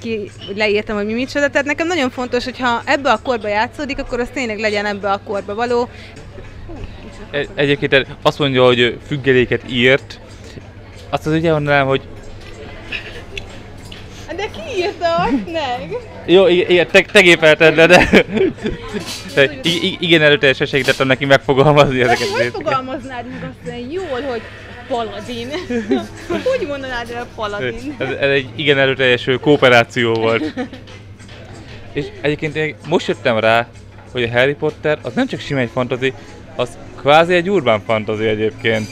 ki, 0.00 0.30
leírtam, 0.54 0.96
hogy 0.96 1.06
mi 1.06 1.12
micsoda. 1.12 1.48
Tehát 1.48 1.66
nekem 1.66 1.86
nagyon 1.86 2.10
fontos, 2.10 2.44
hogy 2.44 2.58
ha 2.58 2.82
ebbe 2.84 3.10
a 3.10 3.20
korba 3.22 3.48
játszódik, 3.48 3.98
akkor 3.98 4.20
az 4.20 4.28
tényleg 4.34 4.58
legyen 4.58 4.86
ebbe 4.86 5.10
a 5.10 5.20
korba 5.24 5.54
való. 5.54 5.88
Egy- 7.30 7.48
Egyébként 7.54 8.06
azt 8.22 8.38
mondja, 8.38 8.64
hogy 8.64 8.98
függeléket 9.06 9.60
írt. 9.70 10.20
Azt 11.10 11.26
az 11.26 11.32
ugye 11.32 11.52
mondanám, 11.52 11.86
hogy 11.86 12.02
De 14.78 14.84
ki 14.84 14.88
írta 14.88 15.28
meg? 15.52 15.96
jó, 16.26 16.46
igen, 16.48 16.86
te, 16.90 17.02
te 17.02 17.20
gépelted 17.20 17.76
le, 17.76 17.86
de, 17.86 18.24
i- 19.62 19.96
igen 20.00 20.22
erőteljesen 20.22 20.66
segítettem 20.66 21.06
neki 21.06 21.24
megfogalmazni 21.24 22.00
ezeket. 22.00 22.18
Hogy 22.18 22.28
részeket. 22.28 22.52
fogalmaznád 22.52 23.24
meg 23.26 23.50
azt 23.50 23.74
jól, 23.90 24.20
hogy 24.30 24.40
paladin? 24.88 25.48
hogy 26.58 26.66
mondanád 26.68 27.10
el 27.16 27.26
paladin? 27.34 27.94
Ez, 27.98 28.08
ez 28.10 28.30
egy 28.30 28.48
igen 28.56 28.78
erőteljes 28.78 29.28
kooperáció 29.40 30.12
volt. 30.14 30.52
És 31.92 32.06
egyébként 32.20 32.56
én 32.56 32.74
most 32.88 33.08
jöttem 33.08 33.38
rá, 33.38 33.68
hogy 34.12 34.22
a 34.22 34.30
Harry 34.30 34.54
Potter 34.54 34.98
az 35.02 35.12
nem 35.14 35.26
csak 35.26 35.40
sima 35.40 35.60
egy 35.60 35.70
fantasy, 35.72 36.12
az 36.56 36.78
kvázi 37.00 37.34
egy 37.34 37.50
urban 37.50 37.82
fantasy 37.86 38.26
egyébként. 38.26 38.88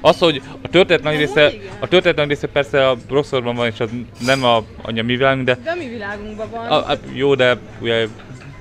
Az, 0.00 0.18
hogy 0.18 0.42
a 0.62 0.68
történet 0.68 1.02
nagy 1.02 1.16
része, 1.16 1.52
a 1.80 1.88
történet 1.88 2.16
nagy 2.16 2.28
része 2.28 2.46
persze 2.46 2.88
a 2.88 2.96
Roxorban 3.08 3.54
van, 3.54 3.66
és 3.66 3.80
az 3.80 3.88
nem 4.20 4.44
a, 4.44 4.64
anya 4.82 5.02
mi 5.02 5.16
világunk, 5.16 5.46
de 5.46 5.58
De 5.64 5.70
a 5.70 5.74
mi 5.74 5.88
világunkban 5.88 6.50
van. 6.50 6.66
a, 6.66 6.90
a, 6.90 6.98
jó, 7.12 7.34
de 7.34 7.56
ugye 7.80 8.06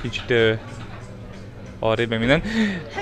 kicsit 0.02 0.30
uh, 0.30 0.52
arrébb 1.80 2.10
meg 2.10 2.20
minden. 2.20 2.42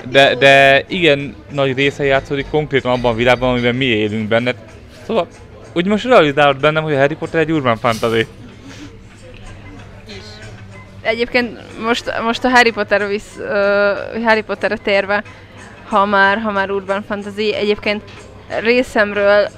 De, 0.08 0.34
de 0.34 0.84
igen 0.88 1.34
nagy 1.52 1.76
része 1.76 2.04
játszódik 2.04 2.46
konkrétan 2.50 2.92
abban 2.92 3.12
a 3.12 3.16
világban, 3.16 3.50
amiben 3.50 3.74
mi 3.74 3.84
élünk 3.84 4.28
benne. 4.28 4.54
Szóval 5.06 5.26
úgy 5.72 5.86
most 5.86 6.04
realizálod 6.04 6.60
bennem, 6.60 6.82
hogy 6.82 6.94
a 6.94 6.98
Harry 6.98 7.14
Potter 7.14 7.40
egy 7.40 7.52
urban 7.52 7.76
fantasy. 7.76 8.26
Egyébként 11.02 11.58
most, 11.84 12.12
most 12.24 12.44
a 12.44 12.48
Harry 12.48 12.70
Potter 12.72 13.08
visz, 13.08 13.36
uh, 13.38 14.24
Harry 14.24 14.42
Potterre 14.42 14.76
térve, 14.76 15.22
ha 15.88 16.04
már, 16.04 16.38
ha 16.38 16.50
már 16.50 16.70
Urban 16.70 17.02
Fantasy, 17.08 17.54
egyébként 17.54 18.02
részemről 18.48 19.48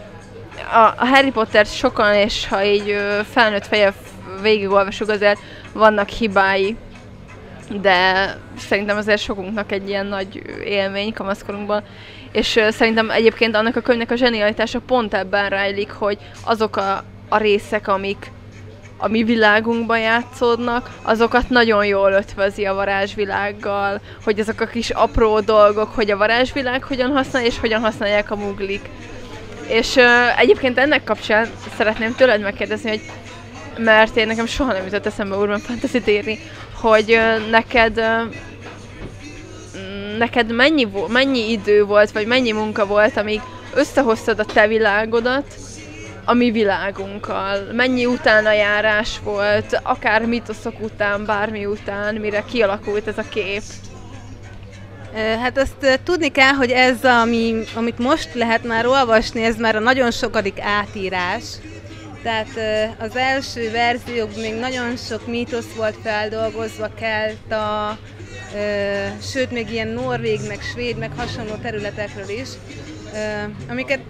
a, 0.73 0.95
a 0.97 1.07
Harry 1.07 1.31
Potter 1.31 1.67
sokan, 1.67 2.15
és 2.15 2.49
ha 2.49 2.65
így 2.65 2.91
ö, 2.91 3.21
felnőtt 3.31 3.67
feje 3.67 3.93
végigolvasuk, 4.43 5.09
azért 5.09 5.39
vannak 5.73 6.09
hibái, 6.09 6.77
de 7.81 8.35
szerintem 8.59 8.97
azért 8.97 9.21
sokunknak 9.21 9.73
egy 9.73 9.89
ilyen 9.89 10.07
nagy 10.07 10.43
élmény 10.65 11.13
kamaszkorunkban. 11.13 11.83
És 12.33 12.57
ö, 12.57 12.71
szerintem 12.71 13.11
egyébként 13.11 13.55
annak 13.55 13.77
a 13.77 13.81
könyvnek 13.81 14.11
a 14.11 14.17
zsenialitása 14.17 14.81
pont 14.81 15.15
ebben 15.15 15.49
rejlik, 15.49 15.91
hogy 15.91 16.19
azok 16.45 16.77
a, 16.77 17.05
a 17.29 17.37
részek, 17.37 17.89
amik 17.89 18.31
a 19.01 19.09
mi 19.09 19.23
világunkban 19.25 19.99
játszódnak, 19.99 20.91
azokat 21.03 21.49
nagyon 21.49 21.87
jól 21.87 22.13
ötvözi 22.13 22.65
a 22.65 22.75
varázsvilággal, 22.75 24.01
hogy 24.25 24.41
azok 24.41 24.61
a 24.61 24.67
kis 24.67 24.91
apró 24.91 25.41
dolgok, 25.41 25.95
hogy 25.95 26.11
a 26.11 26.17
varázsvilág 26.17 26.85
hogyan 26.85 27.11
használja, 27.11 27.49
és 27.49 27.59
hogyan 27.59 27.81
használják 27.81 28.31
a 28.31 28.37
muglik. 28.37 28.89
És 29.69 29.97
ö, 29.97 30.27
egyébként 30.37 30.79
ennek 30.79 31.05
kapcsán 31.05 31.49
szeretném 31.77 32.15
tőled 32.15 32.41
megkérdezni, 32.41 32.89
hogy 32.89 33.01
mert 33.77 34.17
én 34.17 34.27
nekem 34.27 34.47
soha 34.47 34.73
nem 34.73 34.85
jutott 34.85 35.07
eszembe 35.07 35.37
Urban 35.37 35.59
fantasy 35.59 36.03
írni, 36.07 36.39
hogy 36.81 37.13
ö, 37.13 37.49
neked 37.51 38.01
mm, 39.77 40.17
neked 40.19 40.53
mennyi, 40.53 40.89
mennyi 41.09 41.51
idő 41.51 41.85
volt, 41.85 42.11
vagy 42.11 42.27
mennyi 42.27 42.53
munka 42.53 42.87
volt, 42.87 43.17
amíg 43.17 43.41
összehoztad 43.75 44.39
a 44.39 44.45
te 44.45 44.67
világodat 44.67 45.45
a 46.29 46.35
mi 46.35 46.51
világunkkal. 46.51 47.59
Mennyi 47.73 48.07
utána 48.07 48.53
járás 48.53 49.21
volt, 49.25 49.81
akár 49.83 50.27
mitoszok 50.27 50.81
után, 50.81 51.25
bármi 51.25 51.67
után, 51.67 52.15
mire 52.15 52.45
kialakult 52.51 53.07
ez 53.07 53.19
a 53.19 53.29
kép. 53.29 53.63
Hát 55.15 55.59
azt 55.59 56.01
tudni 56.05 56.29
kell, 56.29 56.53
hogy 56.53 56.71
ez, 56.71 57.05
ami, 57.05 57.63
amit 57.75 57.99
most 57.99 58.35
lehet 58.35 58.65
már 58.65 58.87
olvasni, 58.87 59.45
ez 59.45 59.57
már 59.57 59.77
a 59.77 59.81
nagyon 59.81 60.11
sokadik 60.11 60.61
átírás. 60.61 61.45
Tehát 62.23 62.49
az 62.99 63.17
első 63.17 63.71
verziókban 63.71 64.41
még 64.41 64.55
nagyon 64.55 64.97
sok 64.97 65.27
mítosz 65.27 65.73
volt 65.77 65.97
feldolgozva, 66.03 66.91
kelta, 66.95 67.99
ö, 68.55 69.05
sőt 69.23 69.51
még 69.51 69.73
ilyen 69.73 69.89
norvég, 69.89 70.41
meg 70.49 70.61
svéd, 70.73 70.99
meg 70.99 71.11
hasonló 71.17 71.55
területekről 71.55 72.29
is, 72.29 72.49
amiket 73.69 74.01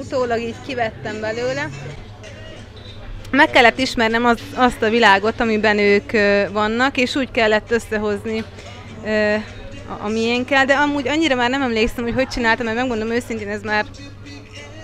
utólag 0.00 0.40
így 0.40 0.54
kivettem 0.66 1.20
belőle. 1.20 1.68
Meg 3.30 3.50
kellett 3.50 3.78
ismernem 3.78 4.24
az, 4.24 4.38
azt 4.54 4.82
a 4.82 4.88
világot, 4.88 5.40
amiben 5.40 5.78
ők 5.78 6.10
vannak, 6.52 6.96
és 6.96 7.14
úgy 7.14 7.30
kellett 7.30 7.70
összehozni 7.70 8.44
a, 9.88 10.04
a 10.04 10.08
miénkkel, 10.08 10.64
de 10.64 10.74
amúgy 10.74 11.08
annyira 11.08 11.34
már 11.34 11.50
nem 11.50 11.62
emlékszem, 11.62 12.04
hogy 12.04 12.14
hogy 12.14 12.28
csináltam, 12.28 12.64
mert 12.64 12.76
megmondom 12.76 13.10
őszintén, 13.10 13.48
ez 13.48 13.62
már 13.62 13.84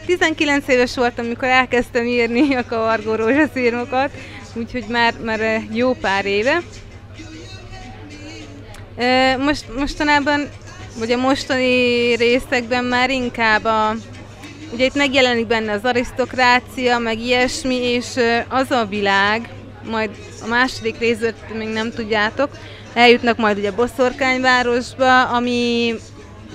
19 0.06 0.68
éves 0.68 0.96
voltam, 0.96 1.24
amikor 1.24 1.48
elkezdtem 1.48 2.06
írni 2.06 2.54
a 2.54 2.64
kavargó 2.68 3.14
rózsaszírmokat, 3.14 4.10
úgyhogy 4.54 4.84
már, 4.88 5.14
már 5.24 5.62
jó 5.72 5.92
pár 5.92 6.26
éve. 6.26 6.62
Most, 9.38 9.64
mostanában, 9.76 10.48
vagy 10.98 11.12
a 11.12 11.16
mostani 11.16 12.14
részekben 12.16 12.84
már 12.84 13.10
inkább 13.10 13.64
a, 13.64 13.94
ugye 14.72 14.84
itt 14.84 14.94
megjelenik 14.94 15.46
benne 15.46 15.72
az 15.72 15.84
arisztokrácia, 15.84 16.98
meg 16.98 17.18
ilyesmi, 17.18 17.74
és 17.74 18.06
az 18.48 18.70
a 18.70 18.86
világ, 18.88 19.48
majd 19.90 20.10
a 20.44 20.46
második 20.46 20.98
részt 20.98 21.34
még 21.58 21.68
nem 21.68 21.90
tudjátok, 21.90 22.50
eljutnak 22.94 23.36
majd 23.36 23.58
ugye 23.58 23.72
Boszorkányvárosba, 23.72 25.22
ami 25.22 25.94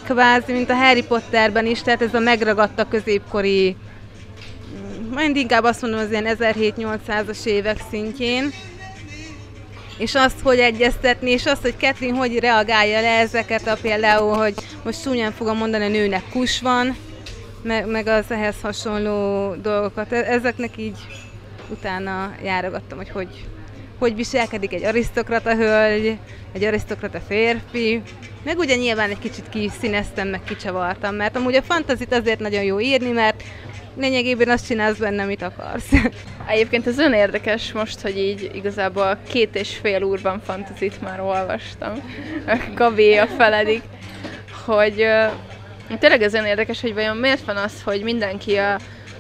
kvázi, 0.04 0.52
mint 0.52 0.70
a 0.70 0.76
Harry 0.76 1.04
Potterben 1.04 1.66
is, 1.66 1.82
tehát 1.82 2.02
ez 2.02 2.14
a 2.14 2.20
megragadt 2.20 2.80
a 2.80 2.88
középkori, 2.88 3.76
majd 5.14 5.36
inkább 5.36 5.64
azt 5.64 5.82
mondom, 5.82 6.00
az 6.00 6.12
ilyen 6.12 6.38
1700-800-as 6.40 7.46
évek 7.46 7.78
szintjén. 7.90 8.54
És 9.98 10.16
azt, 10.16 10.40
hogy 10.44 10.60
egyeztetni, 10.60 11.32
és 11.32 11.46
azt, 11.46 11.62
hogy 11.62 11.76
Catherine 11.78 12.18
hogy 12.18 12.40
reagálja 12.40 13.02
le 13.02 13.20
ezeket 13.20 13.68
a 13.68 13.78
például, 13.82 14.34
hogy 14.34 14.54
most 14.84 15.04
csúnyán 15.04 15.32
fogom 15.32 15.58
mondani, 15.58 15.86
a 15.86 15.88
nőnek 15.88 16.24
kus 16.32 16.62
van, 16.62 16.96
meg, 17.64 17.88
meg 17.88 18.08
az 18.08 18.32
ehhez 18.32 18.62
hasonló 18.62 19.54
dolgokat. 19.56 20.12
E- 20.12 20.32
ezeknek 20.32 20.78
így 20.78 20.98
utána 21.70 22.34
járogattam, 22.44 22.98
hogy 22.98 23.10
hogy, 23.10 23.46
hogy 24.00 24.16
viselkedik 24.16 24.74
egy 24.74 24.84
arisztokrata 24.84 25.56
hölgy, 25.56 26.18
egy 26.54 26.64
arisztokrata 26.64 27.20
férfi, 27.20 28.02
meg 28.44 28.58
ugye 28.58 28.76
nyilván 28.76 29.10
egy 29.10 29.20
kicsit 29.20 29.50
kiszíneztem, 29.50 30.28
meg 30.28 30.44
kicsavartam, 30.44 31.16
mert 31.16 31.36
amúgy 31.36 31.56
a 31.56 31.62
fantazit 31.62 32.14
azért 32.14 32.40
nagyon 32.40 32.64
jó 32.64 32.80
írni, 32.80 33.12
mert 33.12 33.44
lényegében 33.98 34.50
azt 34.50 34.66
csinálsz 34.66 34.98
benne, 34.98 35.24
amit 35.24 35.42
akarsz. 35.42 35.92
Egyébként 36.48 36.88
ez 36.88 37.00
olyan 37.00 37.14
érdekes 37.14 37.72
most, 37.72 38.02
hogy 38.02 38.18
így 38.18 38.52
igazából 38.54 39.18
két 39.30 39.56
és 39.56 39.78
fél 39.82 40.02
úrban 40.02 40.42
fantazit 40.44 41.02
már 41.02 41.20
olvastam, 41.20 41.94
Gabi 42.76 43.16
a 43.16 43.28
feledik, 43.28 43.82
hogy 44.66 45.06
tényleg 46.00 46.22
ez 46.22 46.34
olyan 46.34 46.46
érdekes, 46.46 46.82
hogy 46.82 46.94
vajon 46.94 47.18
miért 47.18 47.46
van 47.46 47.58
az, 47.58 47.82
hogy 47.84 48.04
mindenki 48.04 48.56
a, 48.56 48.80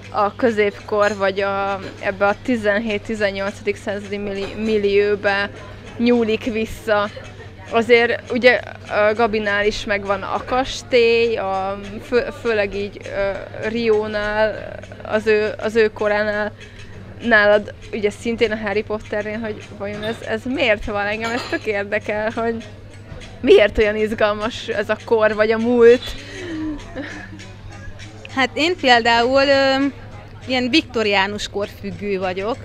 a 0.09 0.35
középkor, 0.35 1.15
vagy 1.15 1.41
a, 1.41 1.79
ebbe 1.99 2.27
a 2.27 2.35
17-18. 2.47 3.75
századi 3.75 4.17
milli, 4.17 4.45
millióbe 4.55 5.49
nyúlik 5.97 6.43
vissza, 6.43 7.09
azért 7.71 8.31
ugye 8.31 8.59
a 8.89 9.13
Gabinál 9.13 9.65
is 9.65 9.85
megvan 9.85 10.21
a 10.21 10.43
kastély, 10.45 11.35
a, 11.35 11.79
fő, 12.03 12.23
főleg 12.41 12.75
így 12.75 12.97
uh, 13.03 13.69
Riónál, 13.69 14.75
az 15.03 15.27
ő, 15.27 15.53
az 15.57 15.75
ő 15.75 15.87
koránál, 15.87 16.51
nálad 17.23 17.73
ugye 17.93 18.09
szintén 18.09 18.51
a 18.51 18.57
Harry 18.57 18.83
Potternél, 18.83 19.39
hogy 19.39 19.55
vajon 19.77 20.03
ez, 20.03 20.15
ez 20.27 20.41
miért 20.45 20.85
van 20.85 21.05
engem, 21.05 21.31
ez 21.31 21.41
tök 21.49 21.65
érdekel, 21.65 22.31
hogy 22.35 22.63
miért 23.39 23.77
olyan 23.77 23.95
izgalmas 23.95 24.67
ez 24.67 24.89
a 24.89 24.97
kor, 25.05 25.35
vagy 25.35 25.51
a 25.51 25.57
múlt. 25.57 26.01
Hát 28.35 28.49
én 28.53 28.75
például 28.75 29.41
ö, 29.47 29.85
ilyen 30.47 30.69
viktoriánus 30.69 31.47
korfüggő 31.47 32.19
vagyok, 32.19 32.57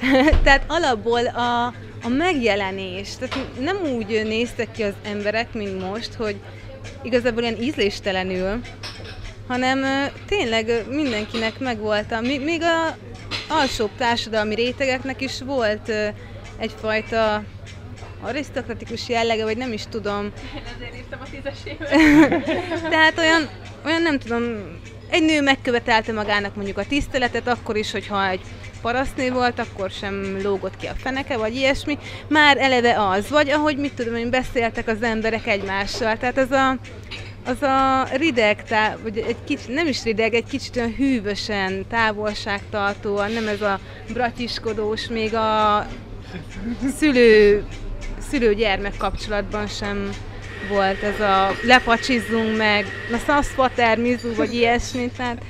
tehát 0.44 0.64
alapból 0.66 1.26
a, 1.26 1.66
a 2.02 2.08
megjelenés, 2.08 3.08
tehát 3.16 3.60
nem 3.60 3.76
úgy 3.76 4.22
néztek 4.24 4.72
ki 4.72 4.82
az 4.82 4.94
emberek, 5.04 5.52
mint 5.52 5.80
most, 5.80 6.14
hogy 6.14 6.36
igazából 7.02 7.42
ilyen 7.42 7.62
ízléstelenül, 7.62 8.60
hanem 9.48 10.08
tényleg 10.26 10.84
mindenkinek 10.88 11.58
megvolt, 11.58 12.12
a, 12.12 12.20
még 12.20 12.62
a 12.62 12.96
alsóbb 13.48 13.90
társadalmi 13.96 14.54
rétegeknek 14.54 15.20
is 15.20 15.40
volt 15.40 15.92
egyfajta 16.58 17.42
arisztokratikus 18.22 19.08
jellege, 19.08 19.44
vagy 19.44 19.56
nem 19.56 19.72
is 19.72 19.82
tudom. 19.90 20.24
Én 20.56 20.62
ezért 20.74 20.96
írtam 20.96 21.20
a 21.20 21.26
tízesével. 21.30 22.42
Tehát 22.94 23.18
olyan, 23.18 23.48
olyan 23.84 24.02
nem 24.02 24.18
tudom, 24.18 24.42
egy 25.10 25.22
nő 25.22 25.42
megkövetelte 25.42 26.12
magának 26.12 26.54
mondjuk 26.54 26.78
a 26.78 26.86
tiszteletet, 26.86 27.48
akkor 27.48 27.76
is, 27.76 27.92
hogyha 27.92 28.28
egy 28.28 28.40
parasztnő 28.82 29.32
volt, 29.32 29.58
akkor 29.58 29.90
sem 29.90 30.38
lógott 30.42 30.76
ki 30.76 30.86
a 30.86 30.94
feneke, 30.96 31.36
vagy 31.36 31.54
ilyesmi. 31.54 31.98
Már 32.28 32.56
eleve 32.58 33.00
az, 33.08 33.28
vagy 33.28 33.50
ahogy 33.50 33.76
mit 33.76 33.94
tudom 33.94 34.14
hogy 34.14 34.30
beszéltek 34.30 34.88
az 34.88 35.02
emberek 35.02 35.46
egymással. 35.46 36.16
Tehát 36.16 36.38
az 36.38 36.50
a, 36.50 36.76
az 37.44 37.62
a 37.62 38.08
rideg, 38.16 38.64
tá, 38.64 38.96
vagy 39.02 39.18
egy 39.18 39.36
kicsit, 39.44 39.68
nem 39.68 39.86
is 39.86 40.02
rideg, 40.02 40.34
egy 40.34 40.46
kicsit 40.48 40.76
olyan 40.76 40.94
hűvösen, 40.94 41.86
távolságtartóan, 41.88 43.32
nem 43.32 43.48
ez 43.48 43.62
a 43.62 43.80
bratyiskodós, 44.12 45.08
még 45.08 45.34
a 45.34 45.86
szülő, 46.96 47.64
szülő-gyermek 48.32 48.96
kapcsolatban 48.96 49.66
sem 49.66 50.10
volt 50.68 51.02
ez 51.02 51.20
a 51.20 51.50
lepacsizzunk 51.62 52.56
meg, 52.56 52.86
na 53.10 53.18
szaszfater, 53.26 53.98
mizu, 53.98 54.34
vagy 54.34 54.54
ilyesmi, 54.60 55.10
tehát 55.16 55.42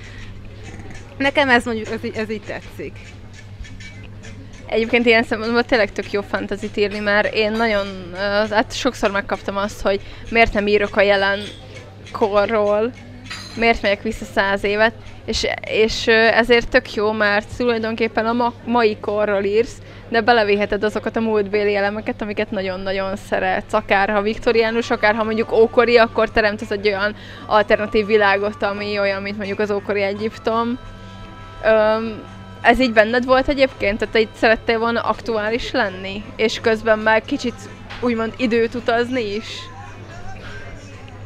nekem 1.18 1.48
ez 1.48 1.64
mondjuk, 1.64 1.88
ez, 1.88 2.00
ez 2.14 2.30
így 2.30 2.42
tetszik. 2.42 2.92
Egyébként 4.66 5.06
ilyen 5.06 5.22
szempontból 5.22 5.64
tényleg 5.64 5.92
tök 5.92 6.12
jó 6.12 6.20
fantazit 6.20 6.76
írni, 6.76 6.98
mert 6.98 7.34
én 7.34 7.52
nagyon, 7.52 7.86
hát 8.50 8.76
sokszor 8.76 9.10
megkaptam 9.10 9.56
azt, 9.56 9.80
hogy 9.80 10.00
miért 10.30 10.52
nem 10.52 10.66
írok 10.66 10.96
a 10.96 11.02
jelen 11.02 11.40
korról, 12.12 12.92
miért 13.56 13.82
megyek 13.82 14.02
vissza 14.02 14.24
száz 14.34 14.64
évet, 14.64 14.94
és, 15.24 15.46
és 15.64 16.06
ezért 16.06 16.68
tök 16.68 16.94
jó, 16.94 17.12
mert 17.12 17.56
tulajdonképpen 17.56 18.26
a 18.26 18.32
ma, 18.32 18.52
mai 18.64 18.96
korról 19.00 19.42
írsz, 19.42 19.76
de 20.08 20.20
belevéheted 20.20 20.84
azokat 20.84 21.16
a 21.16 21.20
múltbéli 21.20 21.74
elemeket, 21.74 22.22
amiket 22.22 22.50
nagyon-nagyon 22.50 23.16
szeretsz. 23.16 23.72
Akár 23.72 24.10
ha 24.10 24.22
viktoriánus, 24.22 24.90
akár 24.90 25.14
ha 25.14 25.24
mondjuk 25.24 25.52
ókori, 25.52 25.96
akkor 25.96 26.30
teremtesz 26.30 26.70
egy 26.70 26.86
olyan 26.86 27.14
alternatív 27.46 28.06
világot, 28.06 28.62
ami 28.62 28.98
olyan, 28.98 29.22
mint 29.22 29.36
mondjuk 29.36 29.58
az 29.58 29.70
ókori 29.70 30.02
Egyiptom. 30.02 30.78
Öm, 31.64 32.22
ez 32.60 32.80
így 32.80 32.92
benned 32.92 33.24
volt 33.24 33.48
egyébként? 33.48 33.98
Tehát 33.98 34.14
te 34.14 34.20
itt 34.20 34.34
szerettél 34.34 34.78
volna 34.78 35.00
aktuális 35.00 35.70
lenni? 35.70 36.24
És 36.36 36.60
közben 36.60 36.98
meg 36.98 37.22
kicsit 37.24 37.54
úgymond 38.00 38.34
időt 38.36 38.74
utazni 38.74 39.34
is? 39.34 39.46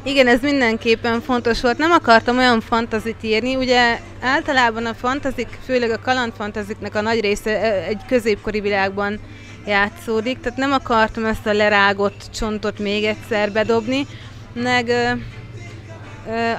Igen, 0.07 0.27
ez 0.27 0.41
mindenképpen 0.41 1.21
fontos 1.21 1.61
volt. 1.61 1.77
Nem 1.77 1.91
akartam 1.91 2.37
olyan 2.37 2.61
fantazit 2.61 3.23
írni, 3.23 3.55
ugye 3.55 3.99
általában 4.21 4.85
a 4.85 4.93
fantazik, 4.93 5.47
főleg 5.65 5.91
a 5.91 5.99
kalandfantaziknak 5.99 6.95
a 6.95 7.01
nagy 7.01 7.19
része 7.19 7.83
egy 7.85 8.01
középkori 8.07 8.59
világban 8.59 9.19
játszódik, 9.65 10.39
tehát 10.39 10.57
nem 10.57 10.71
akartam 10.71 11.25
ezt 11.25 11.45
a 11.45 11.53
lerágott 11.53 12.21
csontot 12.33 12.79
még 12.79 13.03
egyszer 13.03 13.51
bedobni, 13.51 14.07
meg 14.53 14.91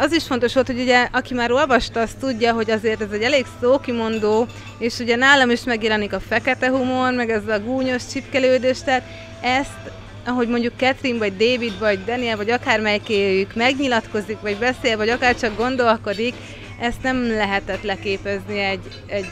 az 0.01 0.13
is 0.13 0.25
fontos 0.25 0.55
volt, 0.55 0.67
hogy 0.67 0.81
ugye 0.81 1.09
aki 1.13 1.35
már 1.35 1.53
olvasta, 1.53 2.01
az 2.01 2.17
tudja, 2.21 2.53
hogy 2.53 2.71
azért 2.71 3.01
ez 3.01 3.11
egy 3.13 3.23
elég 3.23 3.47
szókimondó, 3.61 4.47
és 4.79 4.99
ugye 4.99 5.17
nálam 5.17 5.51
is 5.51 5.65
megjelenik 5.65 6.13
a 6.13 6.21
fekete 6.21 6.69
humor, 6.69 7.13
meg 7.13 7.31
ez 7.31 7.49
a 7.49 7.61
gúnyos 7.61 8.07
csipkelődés, 8.13 8.83
tehát 8.83 9.03
ezt 9.43 9.91
ahogy 10.29 10.49
mondjuk 10.49 10.73
Catherine, 10.77 11.19
vagy 11.19 11.37
David, 11.37 11.79
vagy 11.79 12.05
Daniel, 12.05 12.37
vagy 12.37 12.51
akármelyikőjük 12.51 13.55
megnyilatkozik, 13.55 14.41
vagy 14.41 14.57
beszél, 14.57 14.97
vagy 14.97 15.09
akár 15.09 15.37
csak 15.37 15.57
gondolkodik, 15.57 16.35
ezt 16.81 17.03
nem 17.03 17.29
lehetett 17.29 17.83
leképezni 17.83 18.59
egy, 18.59 19.03
egy 19.07 19.27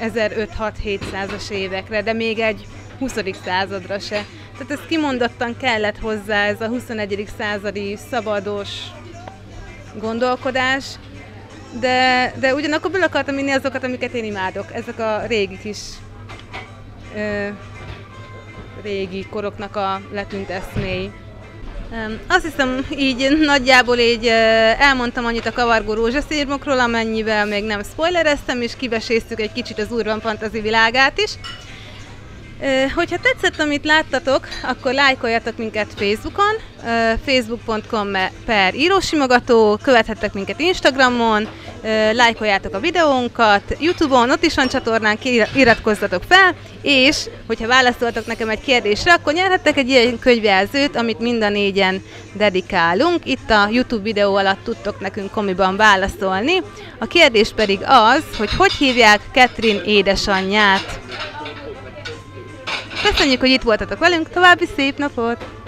1500-700-as 0.00 1.50
évekre, 1.50 2.02
de 2.02 2.12
még 2.12 2.38
egy 2.38 2.66
20. 2.98 3.16
századra 3.44 3.98
se. 3.98 4.24
Tehát 4.52 4.70
ez 4.70 4.88
kimondottan 4.88 5.56
kellett 5.56 5.98
hozzá 5.98 6.44
ez 6.44 6.60
a 6.60 6.66
21. 6.66 7.28
századi 7.38 7.96
szabados 8.10 8.68
gondolkodás, 10.00 10.84
de, 11.80 12.32
de 12.40 12.54
ugyanakkor 12.54 12.90
bele 12.90 13.04
akartam 13.04 13.38
inni 13.38 13.50
azokat, 13.50 13.84
amiket 13.84 14.12
én 14.12 14.24
imádok. 14.24 14.66
Ezek 14.72 14.98
a 14.98 15.22
régi 15.26 15.58
kis 15.58 15.78
régi 18.82 19.26
koroknak 19.30 19.76
a 19.76 20.00
letűnt 20.12 20.50
eszméi. 20.50 21.10
Azt 22.28 22.44
hiszem, 22.44 22.86
így 22.96 23.36
nagyjából 23.40 23.98
így 23.98 24.26
elmondtam 24.78 25.24
annyit 25.24 25.46
a 25.46 25.52
kavargó 25.52 25.92
rózsaszírmokról, 25.94 26.80
amennyivel 26.80 27.46
még 27.46 27.64
nem 27.64 27.82
spoilereztem, 27.82 28.62
és 28.62 28.76
kiveséztük 28.76 29.40
egy 29.40 29.52
kicsit 29.52 29.78
az 29.78 29.90
Urban 29.90 30.20
Fantasy 30.20 30.60
világát 30.60 31.18
is. 31.18 31.30
Hogyha 32.94 33.16
tetszett, 33.22 33.60
amit 33.60 33.84
láttatok, 33.84 34.48
akkor 34.62 34.92
lájkoljatok 34.92 35.56
minket 35.56 35.88
Facebookon, 35.96 36.54
facebook.com 37.24 38.12
per 38.46 38.74
írósimogató, 38.74 39.78
követhettek 39.82 40.32
minket 40.32 40.60
Instagramon, 40.60 41.48
lájkoljátok 42.12 42.74
a 42.74 42.80
videónkat, 42.80 43.76
Youtube-on, 43.78 44.30
ott 44.30 44.44
is 44.44 44.54
van 44.54 44.68
csatornánk, 44.68 45.24
iratkozzatok 45.54 46.22
fel, 46.28 46.54
és 46.82 47.16
hogyha 47.46 47.66
válaszoltok 47.66 48.26
nekem 48.26 48.48
egy 48.48 48.60
kérdésre, 48.60 49.12
akkor 49.12 49.32
nyerhettek 49.32 49.76
egy 49.76 49.88
ilyen 49.88 50.18
könyvjelzőt, 50.18 50.96
amit 50.96 51.18
mind 51.18 51.42
a 51.42 51.48
négyen 51.48 52.02
dedikálunk. 52.32 53.26
Itt 53.26 53.50
a 53.50 53.68
YouTube 53.70 54.02
videó 54.02 54.34
alatt 54.34 54.64
tudtok 54.64 55.00
nekünk 55.00 55.30
komiban 55.30 55.76
válaszolni. 55.76 56.62
A 56.98 57.06
kérdés 57.06 57.52
pedig 57.56 57.78
az, 57.84 58.22
hogy 58.38 58.54
hogy 58.54 58.72
hívják 58.72 59.20
Catherine 59.32 59.82
édesanyját. 59.84 61.00
Köszönjük, 63.02 63.40
hogy 63.40 63.50
itt 63.50 63.62
voltatok 63.62 63.98
velünk, 63.98 64.28
további 64.28 64.66
szép 64.76 64.98
napot! 64.98 65.59